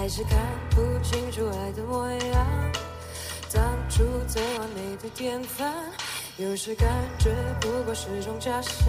[0.00, 0.34] 还是看
[0.70, 2.46] 不清楚爱的模样。
[3.52, 5.74] 当初最完美的典范，
[6.38, 6.88] 有时感
[7.18, 8.86] 觉不过是种假象。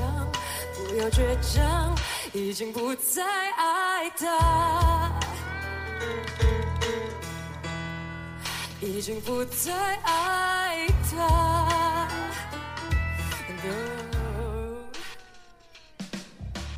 [0.73, 1.93] 不要倔强，
[2.31, 3.25] 已经不再
[3.57, 5.19] 爱他，
[8.79, 9.73] 已经不再
[10.03, 11.60] 爱他。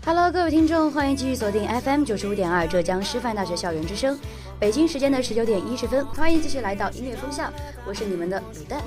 [0.05, 4.19] Hello，各位听众，欢迎继续锁定 FM 九十五点二浙江师范大学校园之声。
[4.59, 7.49] 北京时间的十九点一十分，欢迎继续来到音乐风向，
[7.85, 8.81] 我是你们的卤蛋。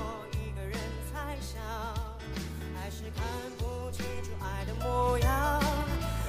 [2.75, 3.25] 还是看
[3.57, 5.59] 不清楚爱的模样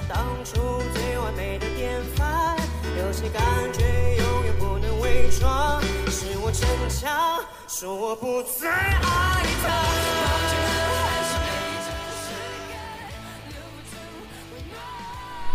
[0.07, 0.59] 当初
[0.95, 2.57] 最完美的典范，
[2.97, 5.79] 有些感觉永远不能伪装。
[6.09, 10.68] 是我逞强，说我不再爱他。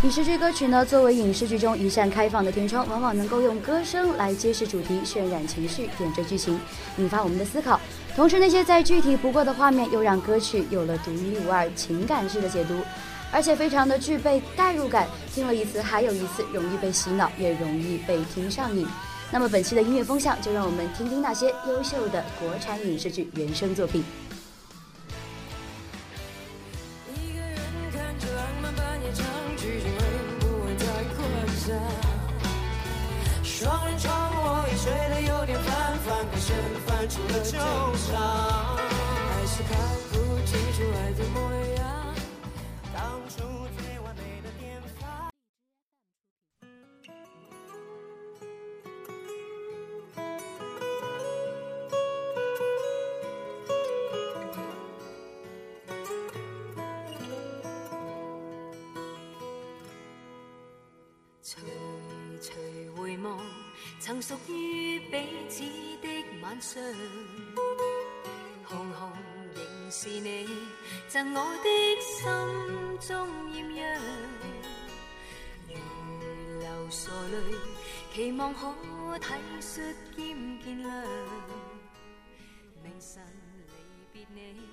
[0.05, 6.61] 影视剧歌曲呢，作为影视剧中一扇开放的天窗，往往能够用歌声来揭示主题、渲染情绪、点缀剧情，
[6.99, 7.81] 引发我们的思考。
[8.15, 12.83] 同时，那些再具体不过的画面，又让歌曲有了独一无二情感式的解读，
[13.33, 15.09] 而且非常的具备代入感。
[15.35, 18.87] 听了一次还有一次，容易被洗脑，也容易被听上瘾。
[19.31, 24.05] 那么，本期的音乐风向，就让我们听听那些优秀的国产影视剧原声作品。
[37.07, 37.59] 出了旧
[37.97, 38.17] 伤，
[38.79, 39.77] 还是看
[40.11, 40.15] 不
[40.47, 41.37] 清楚爱的模
[41.77, 41.83] 样。
[42.95, 43.37] 当初
[43.77, 45.31] 最完美的典范。
[61.43, 61.61] 徐
[62.41, 62.51] 徐
[62.97, 63.39] 回望，
[64.01, 65.19] 曾属于彼
[65.51, 65.63] 此
[66.01, 66.14] 的。
[66.45, 66.83] 晚上，
[68.65, 69.11] 红红
[69.55, 70.47] 仍是你
[71.09, 71.71] 赠我的
[72.03, 74.03] 心中艳阳，
[75.69, 75.75] 如
[76.61, 77.57] 流傻泪，
[78.13, 78.75] 期望可
[79.19, 79.81] 体恤
[80.15, 81.07] 兼见谅。
[82.83, 83.23] 明晨
[84.13, 84.69] 离别你。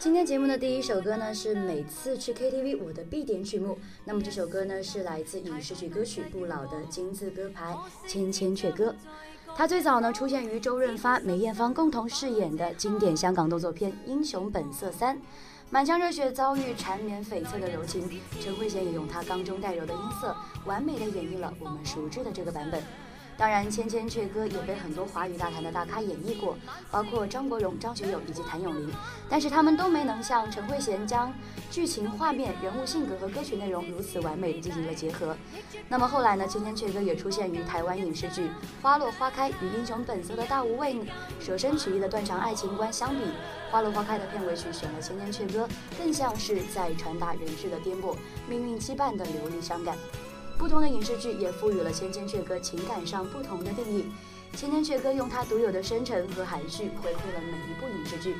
[0.00, 3.78] 今天节目的第一首歌呢，是每次去 KTV 我的必点曲目。
[4.04, 7.72] 那么这首歌呢，是来自影视剧歌曲《不老的金字歌牌》
[8.08, 8.90] 《千千阙歌》。
[9.56, 15.16] 他最早呢出现于周润发、梅艳芳共同饰演的经典香港动作片《英雄本色三》，
[15.70, 20.34] 满腔热血遭遇缠绵悱恻的柔情，陈慧娴也用她刚中带柔的音色，
[20.66, 22.82] 完美的演绎了我们熟知的这个版本。
[23.36, 26.56] 当然，《千千阙歌》也被很多华语大坛的大咖演绎过，
[26.90, 28.88] 包括张国荣、张学友以及谭咏麟，
[29.28, 31.34] 但是他们都没能像陈慧娴将
[31.70, 35.36] 剧情、画面、人物性格和歌曲内容如此完美地进行了结合。
[35.88, 38.42] 那么后来呢，《千千阙歌》也出现于台湾影视剧
[38.80, 40.96] 《花落花开》与《英雄本色》的大无畏
[41.40, 43.24] 舍身取义的断肠爱情观相比，
[43.70, 45.66] 《花落花开》的片尾曲选了《千千阙歌》，
[45.98, 48.14] 更像是在传达人世的颠簸、
[48.48, 49.98] 命运羁绊的流离伤感。
[50.56, 54.06] 不同的影视剧也赋予了《千千阙歌》情感上不同的定义，
[54.58, 58.36] 《千千阙歌》用它独有的深沉和含蓄回馈了每一部影视剧。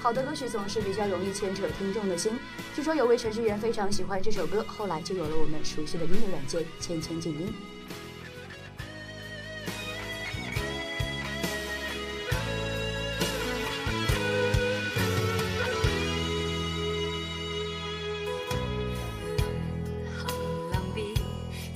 [0.00, 2.38] 好的歌曲总是比较容易牵扯听众的心，
[2.74, 7.54] 据说有位程序员非常喜欢这首歌，后来就有了我们熟悉的音乐软件千千静音。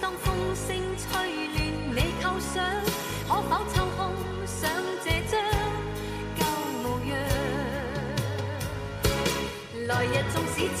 [0.00, 1.08] 当风声吹
[1.48, 1.58] 乱
[1.94, 2.64] 你构想，
[3.28, 3.98] 可否抽空
[4.46, 4.70] 想
[5.04, 5.32] 这张
[6.36, 6.40] 旧
[6.82, 7.12] 模样？
[9.86, 10.80] 来日纵使知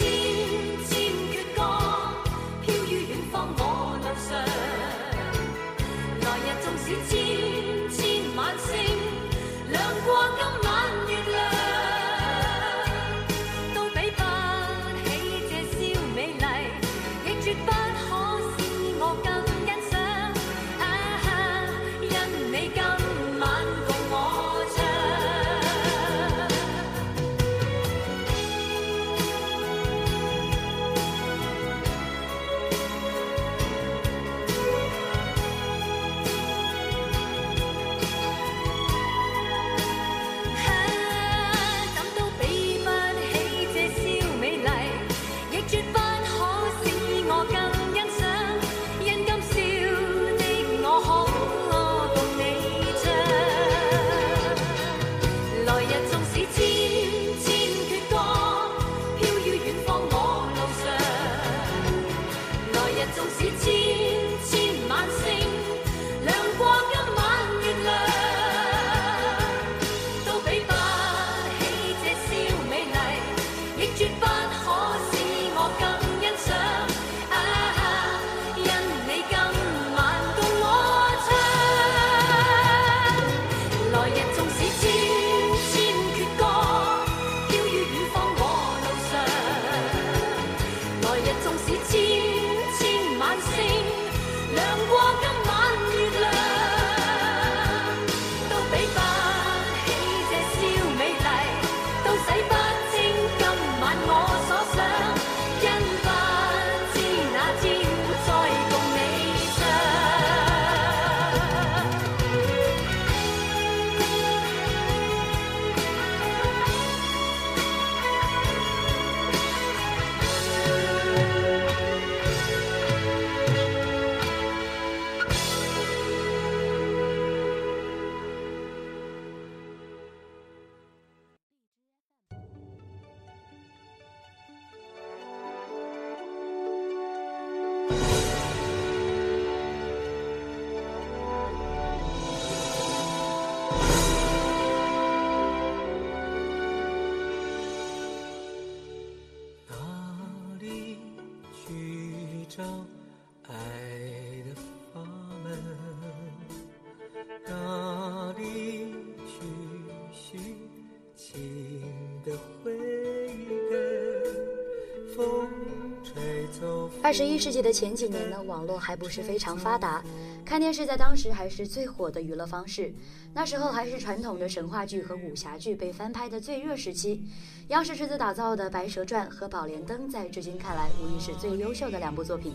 [167.10, 170.00] 二十一世纪的前几年呢，网络还不是非常发达，
[170.44, 172.94] 看电视在当时还是最火的娱乐方式。
[173.34, 177.24] 那时候还是传统的神话剧和武侠剧被翻拍的最热时期。
[177.66, 182.54] 央视斥资打造的《白蛇传》和《宝莲灯》在至今看来无疑是最优秀的两部作品。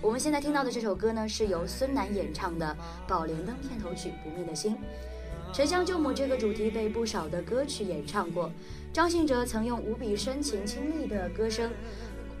[0.00, 2.76] 我们现在听到的这首歌呢，是由孙楠演唱的
[3.08, 4.74] 《宝莲灯》片头曲《不灭的心》。
[5.52, 8.52] 沉香救母这个主题被不少的歌曲演唱过，
[8.92, 11.68] 张信哲曾用无比深情清丽的歌声。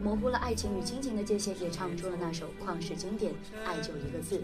[0.02, 3.32] 模糊了爱情与亲情的界限，也唱出了那首旷世经典
[3.64, 4.38] 《爱就一个字》。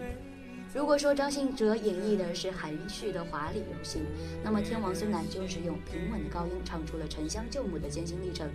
[0.75, 4.03] 如果说张信哲演绎的是含蓄的华丽有型，
[4.43, 8.51] 那么天王孙楠就是用平稳的高音唱出了沉香救母的艰辛历程。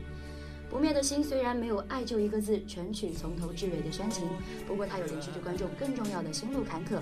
[0.70, 4.28] 不灭的心虽然没有“爱就一个字”全曲从头至尾的煽情，
[4.68, 7.00] 不过它有连续剧观众更重要的心路坎坷。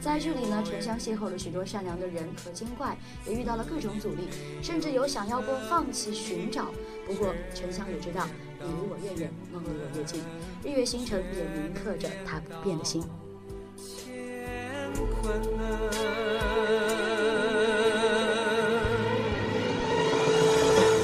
[0.00, 4.22] 在剧里呢，沉香邂逅了许多善良的人和精怪，也遇到了各种阻力，
[4.60, 6.72] 甚至有想要过放弃寻找。
[7.06, 8.26] 不过沉香也知道，
[8.66, 10.22] 你离我越远，梦离我越近。
[10.64, 13.02] 日月星辰也铭刻着他不变的心。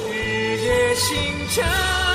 [0.08, 1.08] 日月星
[1.48, 2.09] 辰。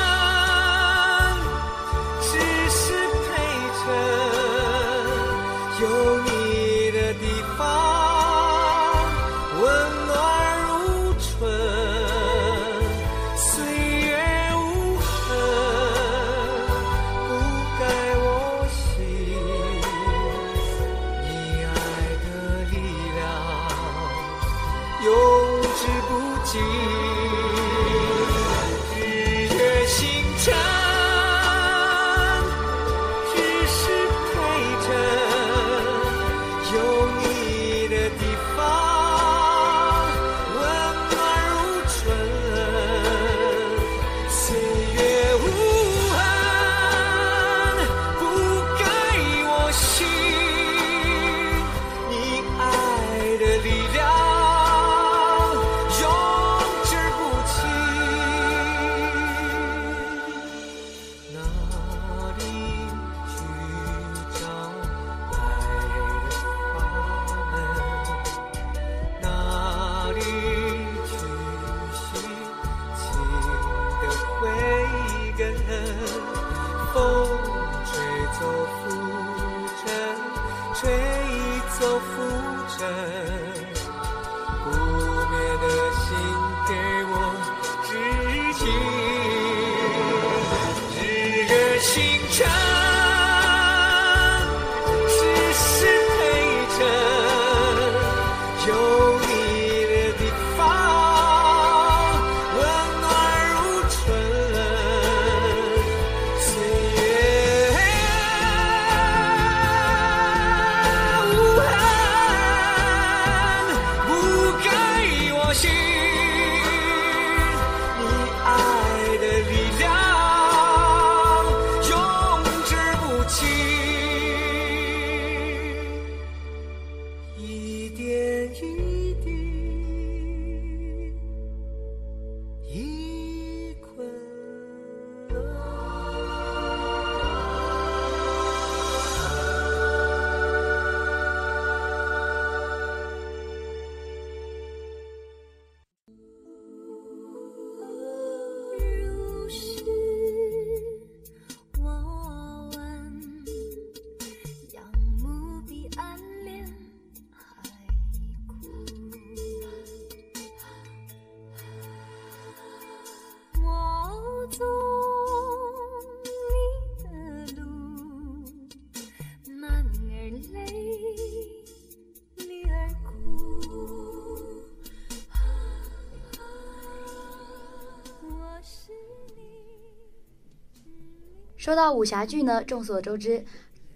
[181.66, 183.44] 说到武侠剧呢，众所周知，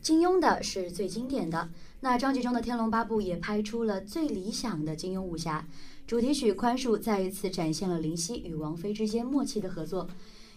[0.01, 1.69] 金庸的是最经典的。
[1.99, 5.67] 那张纪中的《天龙八部》也拍出了最理想的金庸武侠。
[6.07, 10.07] 主题曲《宽恕》再一次展现了林夕与王菲之间默契的合作。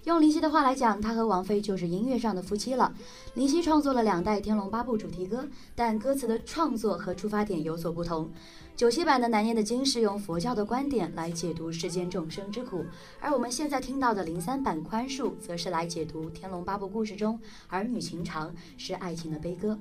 [0.04, 2.92] 用林夕的话来讲，他和王菲就是音乐上的夫妻了。
[3.34, 8.28] 林夕创作了两代《天龙八部》主题歌，但歌词的创作和出发点有所不同。
[8.74, 12.84] 九七版的《难念的经》是用佛教的观点来解读世间众生之苦，
[13.20, 19.78] 而我们现在听到的零三版《宽恕》则是来解读《天龙八部》故事中儿女情长是爱情的悲歌。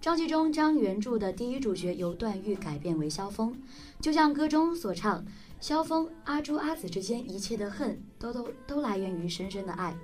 [0.00, 3.52] 张纪中将原著的第一主角由段誉改变为萧峰，
[4.00, 5.24] 就像歌中所唱
[5.60, 9.96] ：“萧峰、阿朱、阿紫之间一切的恨，都都都来源于深深的爱。”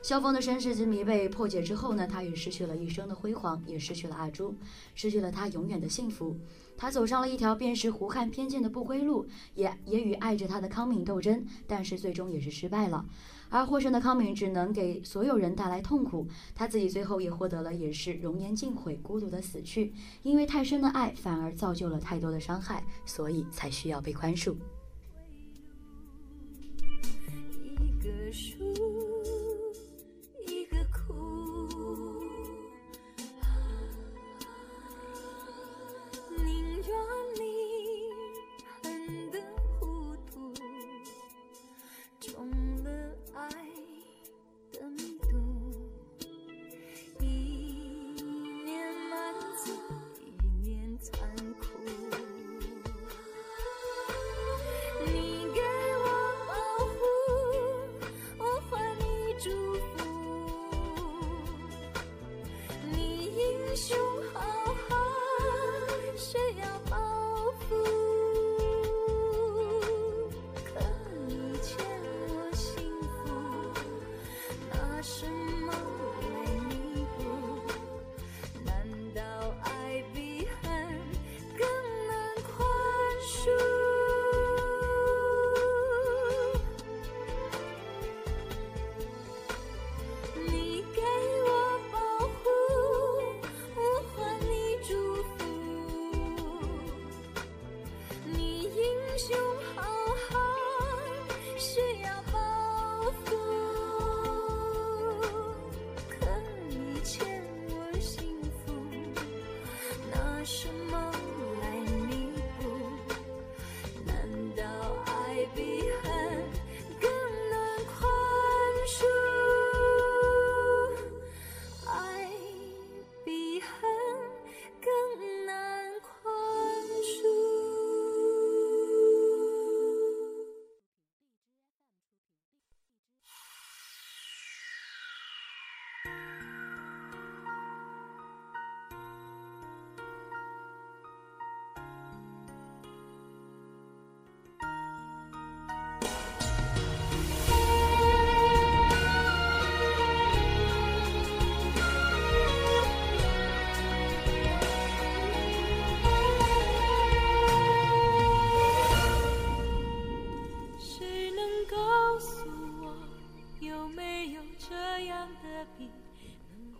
[0.00, 4.54] 萧峰的身世之谜被破解之后呢，他也失去了一生的辉煌，也失去了阿朱，
[4.94, 6.38] 失去了他永远的幸福。
[6.76, 13.04] 他走上了一条辨识胡汉偏见的不归路，也也与爱着他的康敏斗争，但是最终也是失败了。
[13.48, 19.92] 而获胜的康敏只能给所有人带来痛苦，他自己最后也获得了也是容颜尽毁、孤独的死去。
[20.22, 24.54] 因为太深的爱，反而造就了太多的伤害，所以才需要被宽恕。
[28.08, 28.87] 的树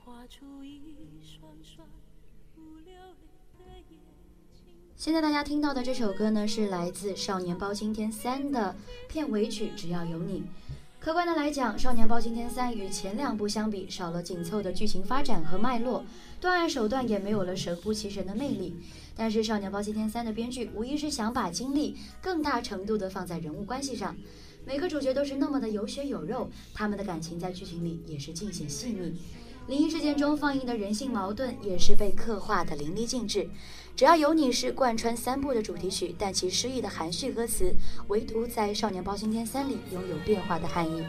[0.04, 0.86] 画出一个
[1.22, 1.38] 树。
[4.96, 8.74] 现在大家听到的这首歌呢，是来自《少年包青天三》的
[9.08, 10.40] 片尾曲《只要有你》。
[10.98, 16.04] 客观的来讲，《少年包青天三》与前两部相比，少了紧凑的剧情发展和脉络，
[16.40, 18.74] 断案手段也没有了神乎其神的魅力。
[19.14, 24.16] 但是，《少年包青天三》的编剧无疑是想把精力更大程度的放在人物关系上，
[24.68, 29.18] 每个主角都是那么的有血有肉，他们的感情在剧情里也是尽显细腻。
[29.66, 33.48] 灵异事件中放映的人性矛盾也是被刻画的淋漓尽致。
[33.96, 37.72] 只要有你是贯穿三部的主题曲，但其诗意的含蓄歌词，
[38.08, 41.02] 唯独在《少年包青天三》里拥有变化的含义。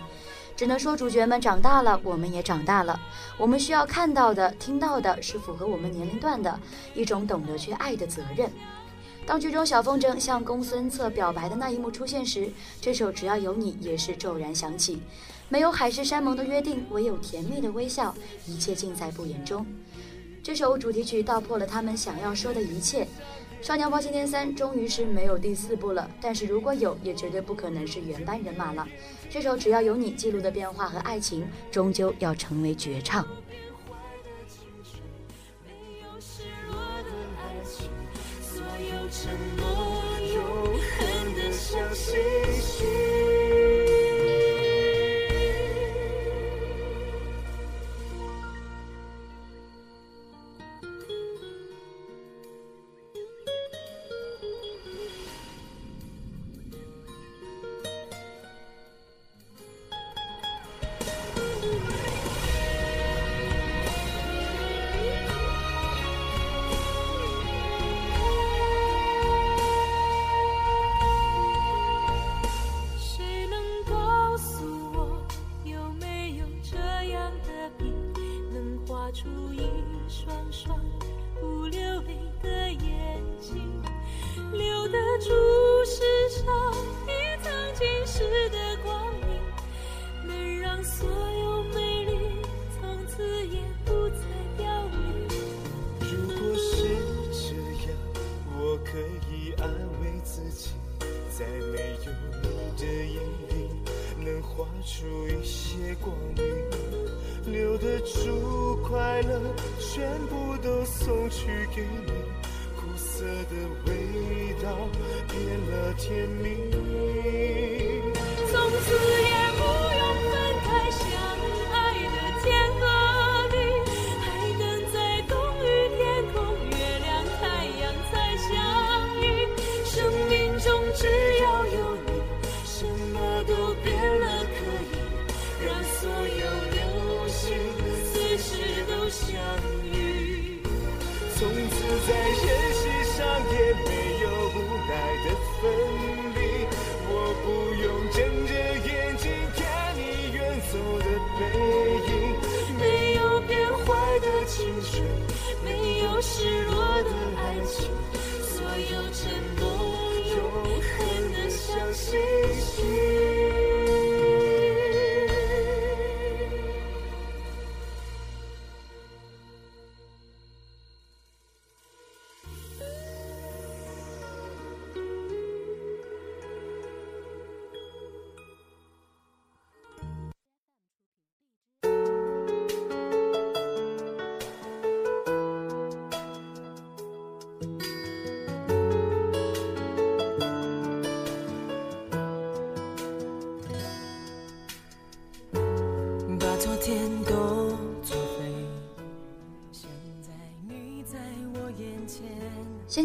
[0.55, 2.97] 只能说主角们长大了，我们也长大了。
[3.37, 6.57] 我们需要看到的、听到的是符合我们年龄段的
[6.95, 8.49] 一种懂得去爱的责任。
[9.25, 12.49] 当剧中小风筝向公孙策表白的那一幕出现时，
[12.81, 15.01] 这首《只要有你》也是骤然响起。
[15.49, 18.15] 没有海誓山盟的约定，唯有甜蜜的微笑，
[18.47, 19.65] 一切尽在不言中。
[20.41, 23.03] 这首主题曲道破了他们想要说的一切。
[23.61, 28.87] 《少年包青天三》终于是没有第四部了，但是如果有，也绝对不可能是原班人马了。
[29.29, 33.27] 这首只要有你记录的变化和爱情，终究要成为绝唱。
[42.07, 43.08] 的相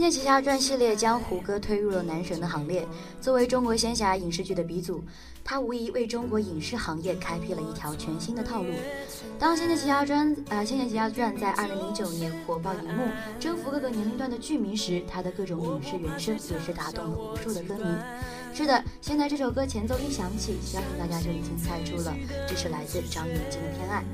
[0.04, 2.86] 仙剑奇侠传》系列将胡歌推入了男神的行列。
[3.22, 5.02] 作为中国仙侠影视剧的鼻祖，
[5.42, 8.68] 他无疑为中国影视行业开辟了一条全新的套路。
[9.38, 13.04] 当《仙剑奇侠传》呃，《仙剑奇侠传》在2009年火爆荧幕，
[13.40, 17.84] 征服各个年龄段的剧迷时，他的各种影视原声也是打动了无数的歌迷。
[18.52, 22.14] 是的，现在这首歌前奏一响起，相信大家就已经猜出了，
[22.46, 24.04] 这是来自张芸京的偏爱。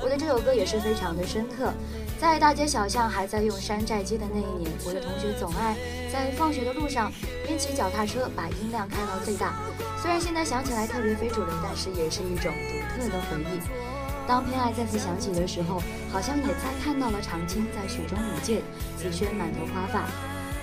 [0.00, 1.72] 我对这首歌也是非常的深刻。
[2.24, 5.76] 在大街小巷还在用山寨机的那一年，我的同学总爱
[6.10, 7.12] 在放学的路上
[7.46, 9.52] 边骑脚踏车，把音量开到最大。
[10.00, 12.50] 虽然现在想起来特别非主流，但是也是一种
[12.96, 13.60] 独特的回忆。
[14.26, 18.62] 当偏爱再次响起的时候，好像也在看到了长青在雪中舞剑，
[18.96, 20.08] 紫萱满头花发。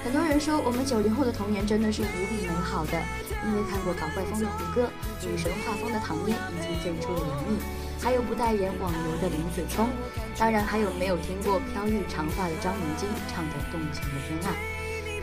[0.03, 2.99] 很多人说我们九零后的童年真的是无比美好的，
[3.45, 4.89] 因为看过搞怪风的胡歌、
[5.21, 7.61] 女神画风的唐嫣以及最初的杨幂，
[8.01, 9.87] 还有不代言网游的林子聪，
[10.37, 14.55] 当然还有没有听过飘逸长发的张芸京唱的动情的偏爱。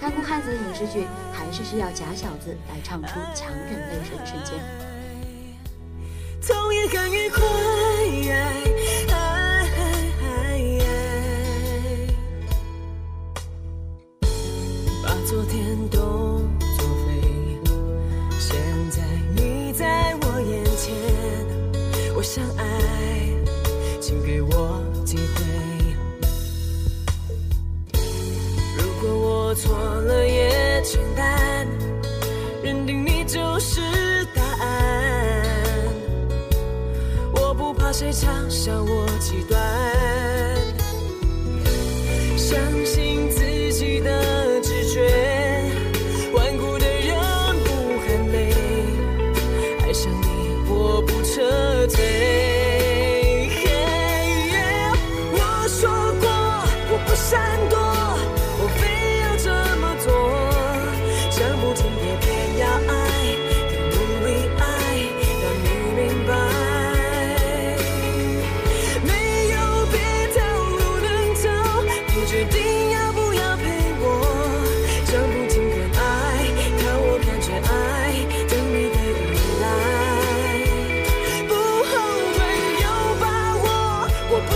[0.00, 4.54] 看过汉子的影视剧，还是需要假小子来唱出强忍泪水的瞬间。
[6.40, 7.42] 痛也很愉快。
[29.60, 31.66] 错了也简单，
[32.62, 33.80] 认定你就是
[34.32, 35.44] 答案。
[37.34, 39.60] 我不怕谁嘲笑我极端，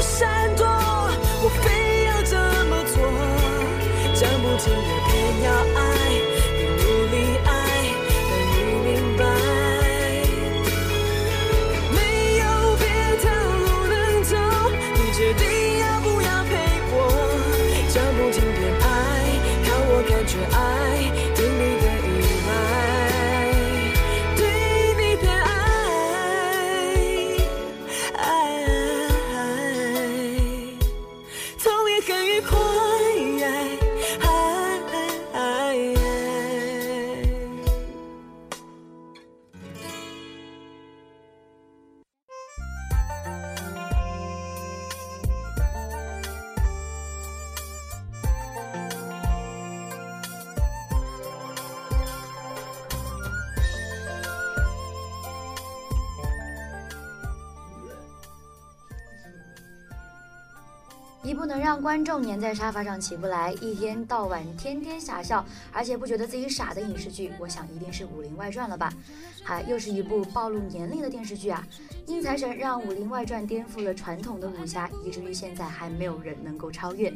[0.03, 2.37] 闪躲，我非要这
[2.69, 2.95] 么做。
[4.15, 4.75] 讲不听
[61.33, 65.43] 你不能让观众粘在沙发上起不来，一天到晚天天傻笑，
[65.73, 68.93] 而且不觉得自己傻的影视剧，我想一定是《武林外传》了吧？
[69.43, 71.67] 还又是一部暴露年龄的电视剧啊！
[72.07, 77.11] 宁财神让《武林外传》颠覆了传统的武侠，以至于现在还没有人能够超越。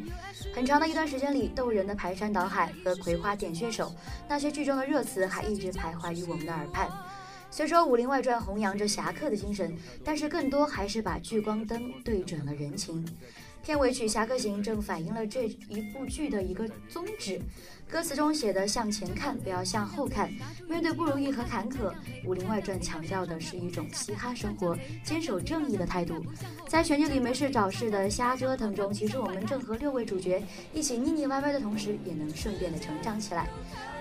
[0.54, 3.94] 很长的一段时间里，逗人的排山倒海和葵花点穴手，
[4.26, 6.88] 那些剧中的热词还一直徘徊于我们的耳畔。
[7.50, 13.06] 虽说《武林外传》弘扬着侠客的精神，但是更多还是把聚光灯对准了人情。
[13.66, 17.40] 片尾曲《侠客行》正反映了这一部剧的一个宗旨。
[17.90, 20.32] 歌词中写的“向前看，不要向后看”。
[20.70, 21.90] 面对不如意和坎坷，
[22.24, 26.24] 《武林外传》强调的是一种嘻哈生活、坚守正义的态度。
[26.68, 30.40] 在悬念里没事找事的瞎折腾中，其实我们正和六位主角
[30.72, 33.50] 一起腻腻歪歪的同时，也能顺便的成长起来。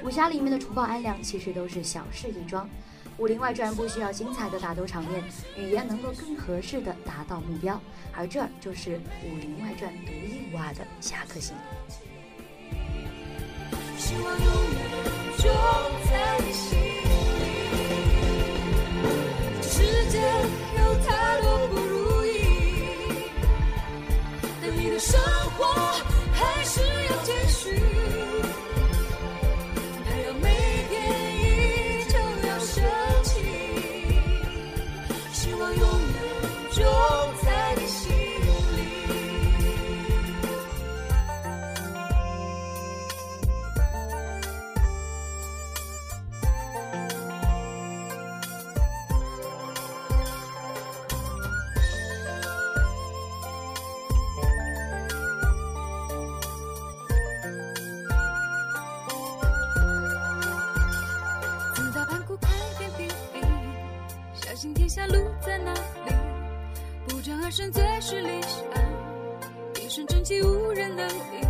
[0.04, 2.68] 武侠里面的除暴安良，其实都是小事一桩。
[3.18, 5.24] 《武林外传》不需要精彩的打斗场面，
[5.58, 11.56] 语言能够更合适的达到目标，而这就是《武林外传》独一无二的侠客行。
[13.98, 14.82] 希望永远
[15.38, 15.50] 种
[16.10, 16.84] 在你心里。
[19.62, 20.20] 世界
[20.78, 22.30] 有太多不如意，
[24.62, 25.18] 但你的生
[25.58, 25.64] 活
[26.34, 28.15] 还是要继续。
[68.08, 71.42] 是理想，一身正气无人能敌。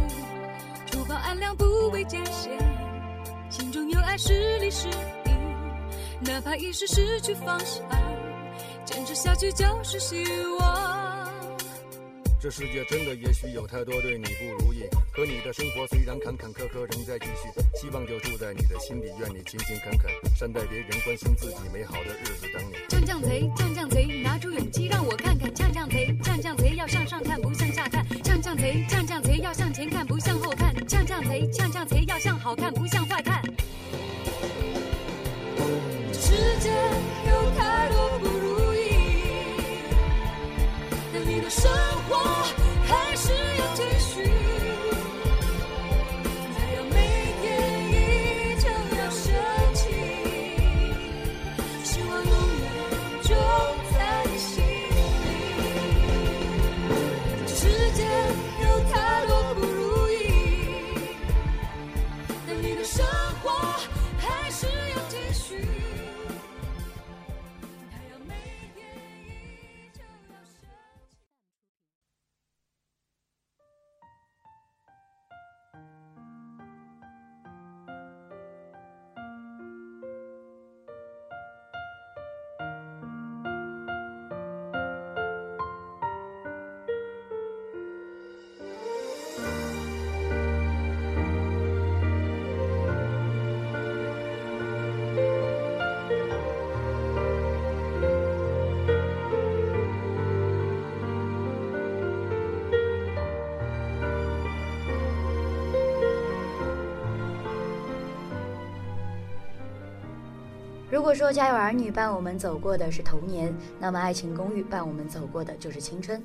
[0.86, 2.50] 除暴安良不畏艰险，
[3.50, 4.94] 心中有爱是理是义。
[6.22, 7.86] 哪怕一时失去方向，
[8.86, 10.24] 坚持下去就是希
[10.58, 10.94] 望。
[12.45, 22.75] 这世界真的也许有太多对你不如意，可你的生活虽然坎坎坷坷仍在继续，希望就住在你的心里，愿你勤勤恳恳，善待别人，关心自己，美好的日子等你。
[22.88, 25.51] 降降贼，降降贼，拿出勇气让我看看。
[25.55, 28.05] 降降贼，降降贼，要向上看，不向下看。
[28.21, 30.71] 降降贼，降降贼，要向前看，不向后看。
[30.86, 33.41] 降降贼，降降贼，要向好看，不向坏看。
[36.13, 36.29] 世
[36.60, 36.69] 界
[37.27, 38.91] 有太多不如意，
[41.12, 41.71] 但你的生
[42.05, 42.05] 活
[111.06, 116.20] 如果说《家有儿女》伴我们走过的是童年，那么《爱情公寓》伴我们走过的就是青春。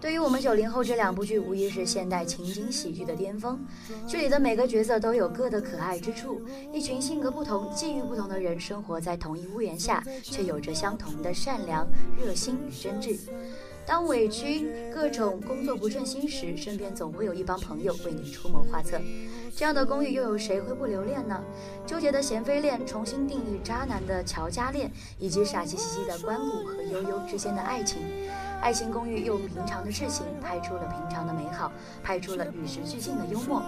[0.00, 3.62] 对于我们九零后，这两部剧无疑是现代情景喜剧的巅峰。
[4.08, 6.40] 剧里的每个角色都有各的可爱之处，
[6.72, 11.86] 一群性格不同、际遇不同的人生活在同一屋檐下，却有着相同的善良、
[12.18, 13.18] 热心与真挚。
[13.86, 19.00] 当委屈、各种工作不顺心时，身边总会有一帮朋友为你出谋划策。
[19.56, 21.40] 这样的公寓又有谁会不留恋呢？
[21.86, 28.02] 纠结的贤妃恋，重新定义渣男的乔家恋，以及傻气兮兮的关谷和悠悠之间的爱情。
[28.60, 31.70] 爱情公寓用平常的事情拍出了平常的美好，
[32.02, 33.62] 拍出了与时俱进的幽默。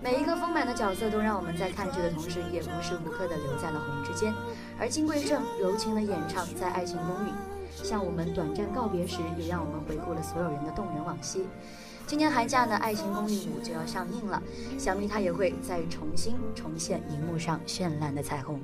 [0.00, 4.32] 每一个丰满的角色都让我们在看剧的同时，也无时无刻的留在了红之间。
[4.78, 7.30] 而金贵晟柔情的演唱在《爱情公寓》
[7.70, 11.46] 向我们短暂告别时，也让我们回顾了所有人的动人往昔。
[12.06, 14.40] 今年寒假呢，《爱情公寓五》就要上映了，
[14.78, 18.60] 想必它也会再重新重现荧幕上绚烂的彩虹。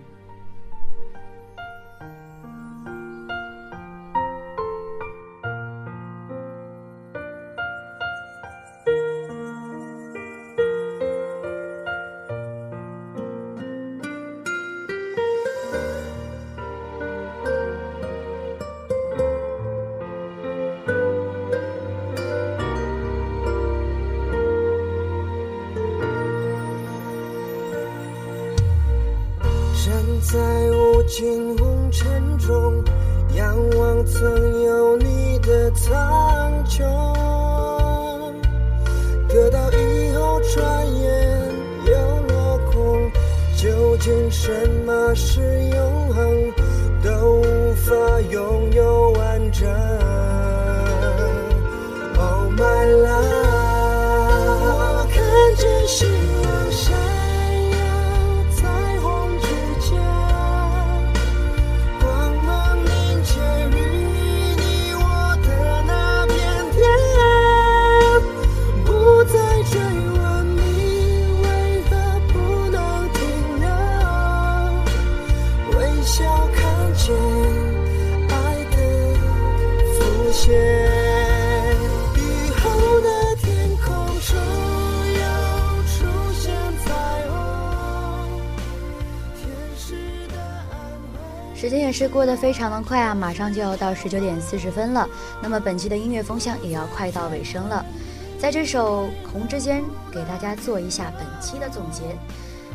[44.03, 44.51] 竟什
[44.85, 46.53] 么是永恒，
[47.05, 47.93] 都无法
[48.33, 49.65] 拥有完整。
[52.19, 53.42] Oh my love，
[91.93, 95.07] 是过得非常的快啊，马上就要到十九点四十分了。
[95.43, 97.85] 那么本期的音乐风向也要快到尾声了，
[98.39, 102.17] 在这首《红之间》给大家做一下本期的总结。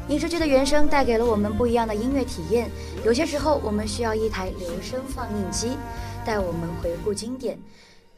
[0.10, 2.70] 影视剧的原声带给了我们不一样的音乐体验，
[3.04, 5.78] 有些时候我们需要一台留声放映机，
[6.24, 7.60] 带我们回顾经典。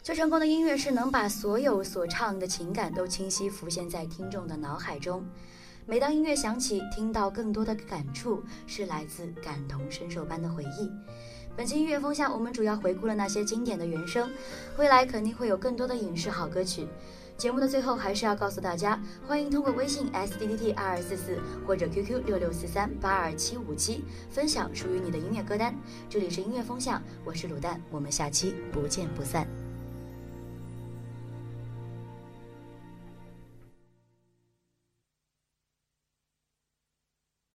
[0.04, 5.26] 最成功的音乐是能把所有所唱的情感都清晰浮现在听众的脑海中。
[5.90, 10.88] 每当音乐响起，听到更多的感触，是来自感同身受般的回忆。
[11.58, 14.30] 本期音乐风向，我们主要回顾了那些经典的原声，
[14.78, 16.88] 未来肯定会有更多的影视好歌曲。
[17.38, 25.74] 节目的最后，还是要告诉大家，欢迎通过微信 s d d t 二二四四或者 QQ 六六四三八二七五七分享属于你的音乐歌单。
[26.08, 29.48] 这里是音乐风向，我是卤蛋，我们下期不见不散。